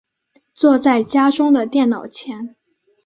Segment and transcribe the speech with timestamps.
[0.55, 2.55] 坐在家中的电脑前